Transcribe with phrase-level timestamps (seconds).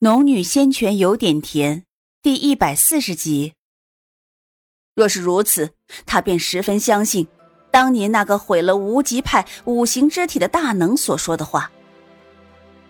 [0.00, 1.82] 农女仙泉有点甜，
[2.22, 3.54] 第一百四十集。
[4.94, 5.70] 若是如此，
[6.06, 7.26] 他便十分相信
[7.72, 11.68] 当年那个毁了无极派五行之体的大能所说的话：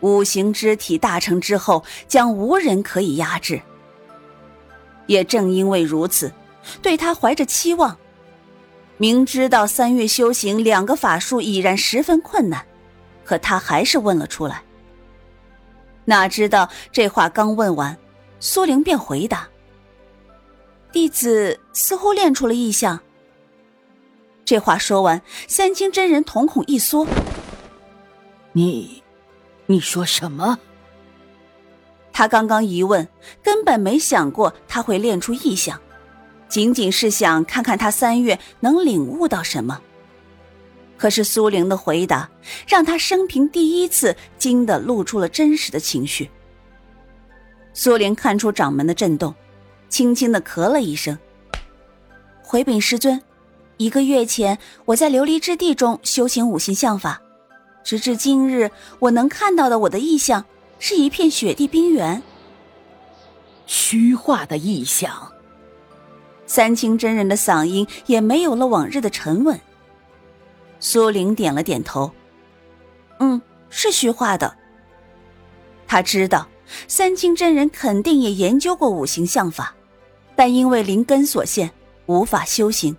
[0.00, 3.58] 五行之体大成之后，将无人可以压制。
[5.06, 6.30] 也正因为如此，
[6.82, 7.96] 对他怀着期望，
[8.98, 12.62] 明知道三月修行两个法术已然十分困难，
[13.24, 14.62] 可他还是问了出来。
[16.08, 17.94] 哪知道这话刚问完，
[18.40, 19.46] 苏玲便回答
[20.90, 22.98] ：“弟子似乎练出了异象。”
[24.42, 27.06] 这话说完，三清真人瞳孔一缩
[28.52, 29.02] ：“你，
[29.66, 30.58] 你说什么？”
[32.10, 33.06] 他刚刚一问，
[33.42, 35.78] 根本没想过他会练出异象，
[36.48, 39.82] 仅仅是想看看他三月能领悟到什么。
[40.98, 42.28] 可是苏玲的回答
[42.66, 46.28] 让他生平第一次惊得露出了真实的情绪。
[47.72, 49.32] 苏玲看出掌门的震动，
[49.88, 51.16] 轻轻的咳了一声
[52.42, 53.22] ：“回禀师尊，
[53.76, 57.22] 一个月前我在琉璃之地中修行五行相法，
[57.84, 58.68] 直至今日，
[58.98, 60.44] 我能看到的我的意象
[60.80, 62.20] 是一片雪地冰原。
[63.66, 65.32] 虚化的意象。”
[66.44, 69.60] 三清真人的嗓音也没有了往日的沉稳。
[70.80, 72.10] 苏玲点了点头，
[73.20, 74.56] 嗯，是虚化的。
[75.86, 76.46] 他知道
[76.86, 79.74] 三清真人肯定也研究过五行相法，
[80.36, 81.70] 但因为灵根所限，
[82.06, 82.96] 无法修行。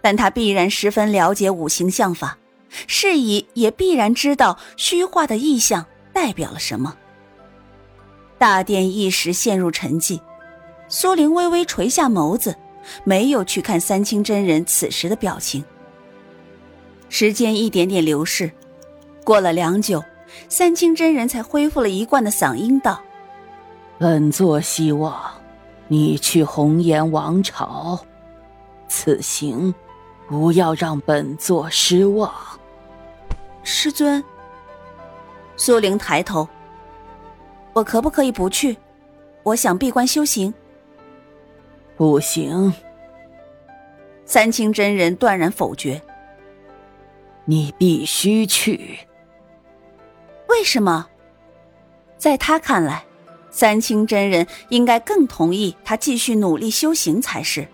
[0.00, 2.38] 但他必然十分了解五行相法，
[2.86, 6.96] 是以也必然知道虚化的意象代表了什么。
[8.38, 10.20] 大殿一时陷入沉寂，
[10.88, 12.54] 苏玲微微垂下眸子，
[13.04, 15.64] 没有去看三清真人此时的表情。
[17.18, 18.52] 时间一点点流逝，
[19.24, 20.04] 过了良久，
[20.50, 23.00] 三清真人才恢复了一贯的嗓音道
[23.96, 25.18] ：“本座希望
[25.88, 27.98] 你去红颜王朝，
[28.86, 29.74] 此行
[30.28, 32.30] 不要让本座失望。”
[33.64, 34.22] 师尊。
[35.56, 36.46] 苏玲抬头
[37.72, 38.76] ：“我可不可以不去？
[39.42, 40.52] 我想闭关修行。”
[41.96, 42.70] 不行。
[44.26, 45.98] 三清真人断然否决。
[47.48, 48.98] 你必须去。
[50.48, 51.06] 为什么？
[52.18, 53.04] 在他看来，
[53.50, 57.66] 三清真人应该更同意他继续努力修行才是。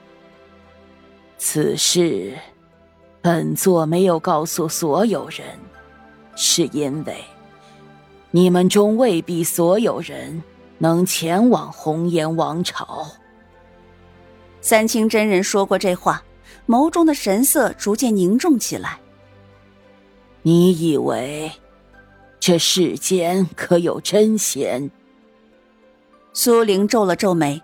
[1.39, 2.37] 此事，
[3.21, 5.47] 本座没有告诉所有人，
[6.37, 7.17] 是因为
[8.31, 10.43] 你们中未必所有人
[10.79, 13.07] 能前往红颜王朝。
[14.61, 16.23] 三清真人说过这话，
[16.67, 18.99] 眸中的神色逐渐凝重起来。
[20.45, 21.53] 你以为
[22.41, 24.91] 这世间可有真仙？
[26.33, 27.63] 苏玲皱了皱眉，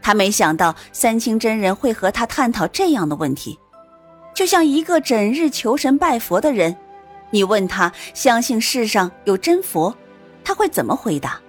[0.00, 3.56] 她没想到三清真人会和她探讨这样的问题，
[4.34, 6.76] 就像一个整日求神拜佛的人，
[7.30, 9.94] 你问他相信世上有真佛，
[10.42, 11.40] 他会怎么回答？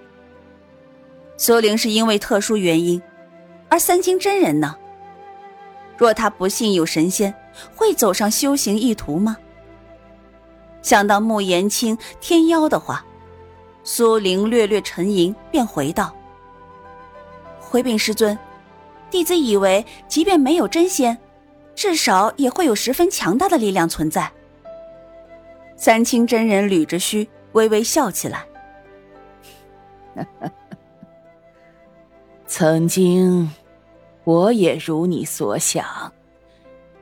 [1.36, 3.02] 苏玲是因为特殊原因，
[3.68, 4.76] 而三清真人呢？
[5.98, 7.34] 若他不信有神仙，
[7.74, 9.36] 会走上修行一途吗？
[10.84, 13.02] 想到穆言清天妖的话，
[13.84, 16.14] 苏玲略略沉吟，便回道
[17.58, 18.38] ：“回禀师尊，
[19.10, 21.16] 弟子以为，即便没有真仙，
[21.74, 24.30] 至少也会有十分强大的力量存在。”
[25.74, 28.44] 三清真人捋着须，微微笑起来
[32.46, 33.50] ：“曾经，
[34.24, 36.12] 我也如你所想，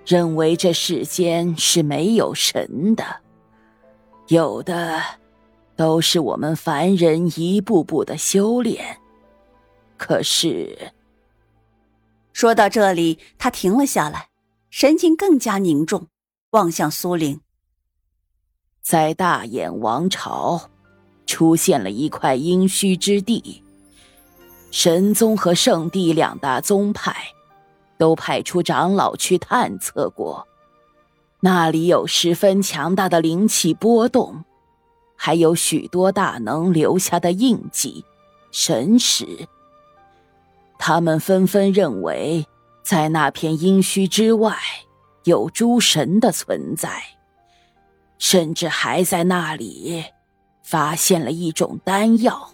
[0.07, 3.05] 认为这世间是没有神的。”
[4.29, 5.03] 有的，
[5.77, 8.99] 都是我们凡人一步步的修炼。
[9.97, 10.93] 可是，
[12.33, 14.29] 说到这里，他停了下来，
[14.71, 16.09] 神情更加凝重，
[16.51, 17.41] 望向苏玲。
[18.81, 20.71] 在大眼王朝，
[21.27, 23.63] 出现了一块阴虚之地，
[24.71, 27.15] 神宗和圣地两大宗派，
[27.99, 30.47] 都派出长老去探测过。
[31.45, 34.45] 那里有十分强大的灵气波动，
[35.17, 38.05] 还有许多大能留下的印记、
[38.53, 39.27] 神识。
[40.79, 42.47] 他们纷纷认为，
[42.85, 44.57] 在那片阴虚之外，
[45.25, 47.03] 有诸神的存在，
[48.19, 50.05] 甚至还在那里
[50.63, 52.51] 发现了一种丹药，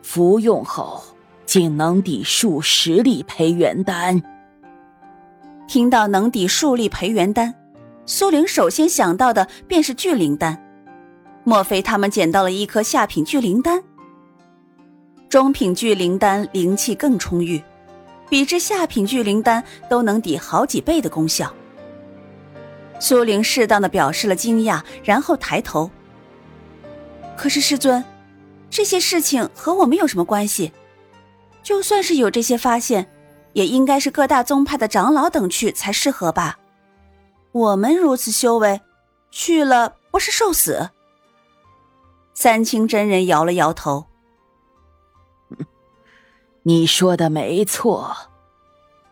[0.00, 1.04] 服用后
[1.44, 4.22] 竟能抵数十粒培元丹。
[5.68, 7.54] 听到能抵数粒培元丹。
[8.08, 10.56] 苏玲首先想到的便是聚灵丹，
[11.42, 13.82] 莫非他们捡到了一颗下品聚灵丹？
[15.28, 17.60] 中品聚灵丹灵气更充裕，
[18.28, 21.52] 比之下品聚灵丹都能抵好几倍的功效。
[23.00, 25.90] 苏玲适当的表示了惊讶，然后抬头。
[27.36, 28.02] 可是师尊，
[28.70, 30.72] 这些事情和我们有什么关系？
[31.60, 33.08] 就算是有这些发现，
[33.52, 36.56] 也应该是各大宗派的长老等去才适合吧？
[37.56, 38.82] 我们如此修为，
[39.30, 40.90] 去了不是受死？
[42.34, 44.04] 三清真人摇了摇头。
[46.64, 48.14] 你说的没错，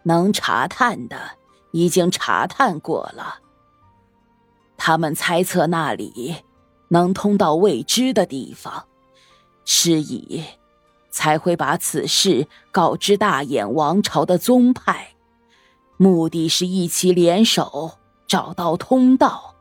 [0.03, 1.39] 能查探的
[1.71, 3.39] 已经查探过了。
[4.77, 6.45] 他们猜测那里
[6.89, 8.85] 能通到未知的地方，
[9.65, 10.45] 是以
[11.11, 15.15] 才会把此事告知大眼王朝的宗派，
[15.97, 17.93] 目的是一起联手
[18.27, 19.55] 找到通道。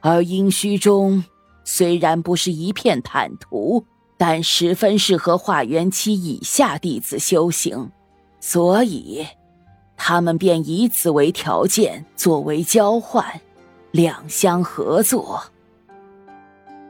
[0.00, 1.24] 而阴虚中
[1.64, 3.84] 虽然不是一片坦途，
[4.16, 7.90] 但十分适合化元期以下弟子修行，
[8.40, 9.26] 所以
[9.96, 13.40] 他们便以此为条件作为交换。
[13.92, 15.42] 两相合作。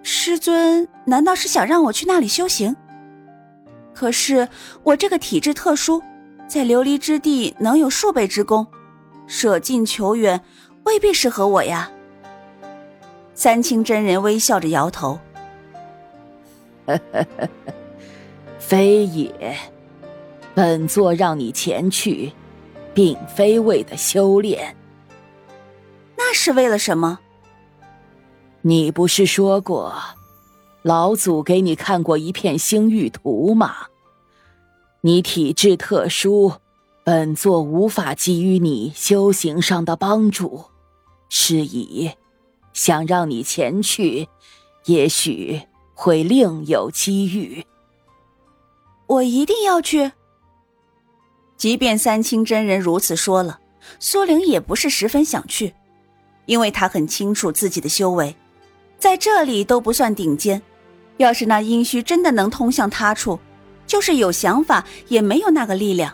[0.02, 2.74] 师尊难道是想让我去那里修行？
[3.94, 4.48] 可是
[4.82, 6.02] 我这个体质特殊，
[6.48, 8.66] 在琉璃之地能有数倍之功，
[9.26, 10.40] 舍近求远
[10.84, 11.90] 未必适合我呀。
[13.34, 15.18] 三清真人微笑着摇头：
[18.58, 19.56] “非也，
[20.54, 22.32] 本座让你前去，
[22.94, 24.74] 并非为的修炼。”
[26.16, 27.18] 那是为了什么？
[28.62, 29.94] 你不是说过，
[30.82, 33.74] 老祖给你看过一片星域图吗？
[35.02, 36.54] 你体质特殊，
[37.06, 40.64] 本座无法给予你修行上的帮助，
[41.28, 42.10] 是以
[42.72, 44.26] 想让你前去，
[44.86, 45.62] 也许
[45.94, 47.64] 会另有机遇。
[49.06, 50.10] 我一定要去。
[51.56, 53.60] 即便三清真人如此说了，
[54.00, 55.74] 苏玲也不是十分想去。
[56.46, 58.34] 因为他很清楚自己的修为，
[58.98, 60.60] 在这里都不算顶尖。
[61.18, 63.38] 要是那阴虚真的能通向他处，
[63.86, 66.12] 就是有想法也没有那个力量。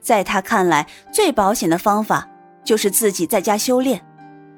[0.00, 2.28] 在他看来，最保险的方法
[2.64, 4.00] 就是自己在家修炼，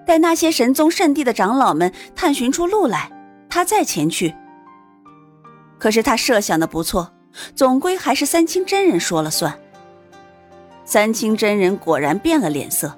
[0.07, 3.11] 待那些神宗圣地的长老们探寻出路来，
[3.49, 4.35] 他再前去。
[5.79, 7.13] 可是他设想的不错，
[7.57, 9.59] 总归还是三清真人说了算。
[10.85, 12.97] 三清真人果然变了脸色。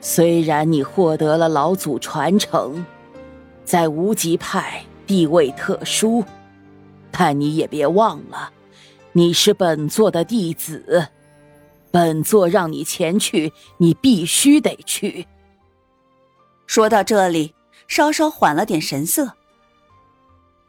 [0.00, 2.84] 虽然你获得了老祖传承，
[3.64, 6.22] 在无极派地位特殊，
[7.10, 8.50] 但你也别忘了，
[9.16, 11.08] 你是本座的弟子，
[11.92, 15.28] 本座让你前去，你必须得去。
[16.66, 17.54] 说到这里，
[17.86, 19.34] 稍稍缓了点神色。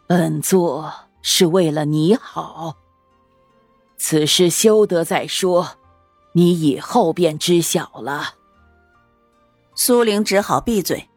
[0.05, 0.93] 本座
[1.23, 2.75] 是为了你好，
[3.97, 5.77] 此事休得再说，
[6.33, 8.35] 你以后便知晓了。
[9.73, 11.09] 苏玲只好闭嘴，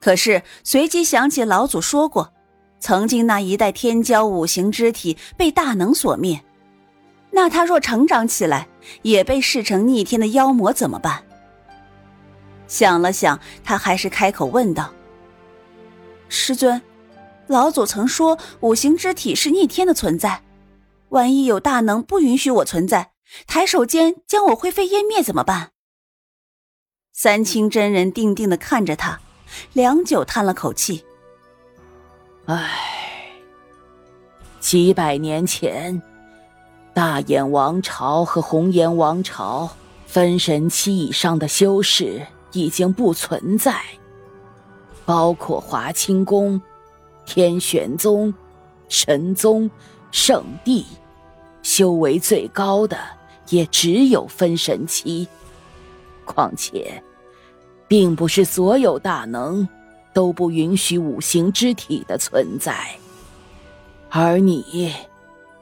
[0.00, 2.32] 可是随即想起老祖说过，
[2.80, 6.42] 曾经那一代天骄五行之体被大能所灭，
[7.30, 8.66] 那他若成长起来，
[9.02, 11.22] 也被视成逆天的妖魔怎么办？
[12.66, 14.92] 想了想，他还是开口问道
[16.28, 16.80] ：“师尊，
[17.48, 20.42] 老祖曾说五行之体是逆天的存在，
[21.10, 23.10] 万一有大能不允许我存在，
[23.46, 25.72] 抬手间将我灰飞烟灭怎么办？”
[27.12, 29.20] 三清真人定定的看着他，
[29.72, 31.04] 良久，叹了口气
[32.46, 32.79] ：“唉，
[34.60, 36.00] 几百年前，
[36.92, 39.68] 大眼王朝和红颜王朝
[40.06, 43.80] 分神期以上的修士已经不存在，
[45.04, 46.60] 包括华清宫、
[47.24, 48.32] 天玄宗、
[48.88, 49.68] 神宗、
[50.12, 50.86] 圣地，
[51.62, 52.98] 修为最高的
[53.48, 55.26] 也只有分神期，
[56.24, 57.02] 况且。”
[57.88, 59.68] 并不是所有大能
[60.14, 62.88] 都不允许五行之体的存在，
[64.10, 64.92] 而你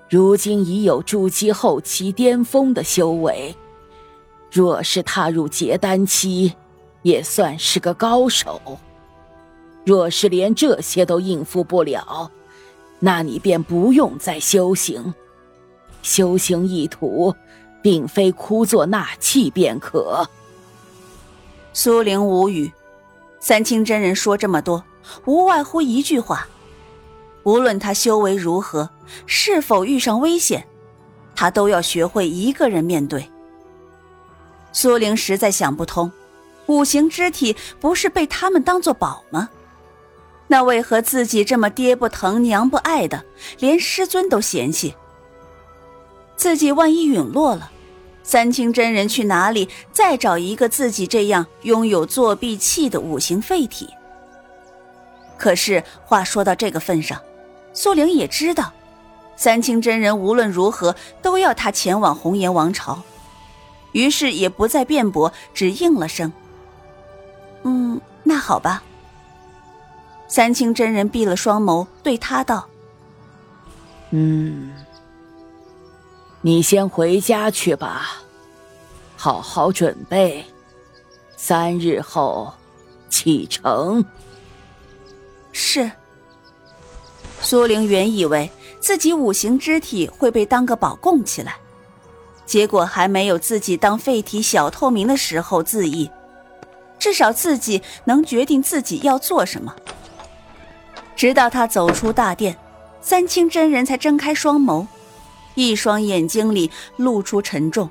[0.08, 3.54] 如今已有筑基后期巅峰的修为，
[4.50, 6.54] 若是踏入结丹期，
[7.02, 8.60] 也算是个高手。
[9.84, 12.30] 若是连这些都应付不了，
[12.98, 15.14] 那你便不用再修行。
[16.02, 17.34] 修行意图，
[17.82, 20.26] 并非枯坐纳气便可。
[21.74, 22.72] 苏玲无语，
[23.40, 24.82] 三清真人说这么多，
[25.26, 26.48] 无外乎一句话：
[27.48, 28.90] 无论他修为如何，
[29.24, 30.66] 是否遇上危险，
[31.34, 33.26] 他都要学会一个人面对。
[34.70, 36.12] 苏玲实在想不通，
[36.66, 39.48] 五行之体不是被他们当作宝吗？
[40.46, 43.24] 那为何自己这么爹不疼娘不爱的，
[43.60, 44.94] 连师尊都嫌弃？
[46.36, 47.70] 自己万一陨落了，
[48.22, 53.88] 三清真人去哪里再找一个自己这样拥有作弊器的五行废体？
[55.38, 57.18] 可是话说到这个份上，
[57.80, 58.72] 苏玲也知道，
[59.36, 63.00] 三清真人无论如何都要他前往红颜王朝，
[63.92, 66.32] 于是也不再辩驳，只应了声
[67.62, 68.82] ：“嗯，那好吧。”
[70.26, 72.68] 三清真人闭了双眸，对他道
[74.10, 74.74] ：“嗯，
[76.40, 78.16] 你先回家去吧，
[79.16, 80.44] 好好准备，
[81.36, 82.52] 三日后
[83.08, 84.04] 启程。”
[85.52, 85.88] 是。
[87.48, 91.56] 苏玲原以为自己五行之体会被当个宝供起来，
[92.44, 96.10] 结果还没有自己当废体小透明的时候自意，
[96.98, 99.74] 至少自己能决定自己要做什么。
[101.16, 102.54] 直到他走出大殿，
[103.00, 104.86] 三清真人才睁开双眸，
[105.54, 107.88] 一双眼睛里露出沉重。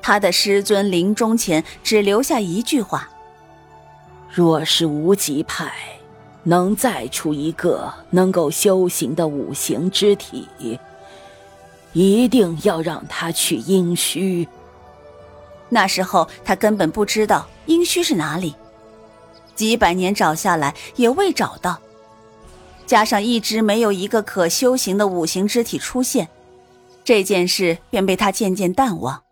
[0.00, 3.10] 他的师尊临终前只留下一句话
[4.32, 5.70] ：“若是无极派
[6.48, 10.48] 能再出一个能够修行的五行之体，
[11.92, 14.48] 一定要让他去阴虚。”
[15.68, 18.54] 那时候他根本不知道阴虚是哪里，
[19.54, 21.78] 几百年找下来也未找到。
[22.86, 26.28] 加上一直没有一个可修行的五行之体出现，
[27.04, 29.22] 这件事便被他渐渐淡忘。